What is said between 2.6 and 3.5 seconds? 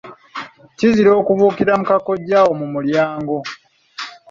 mulyango.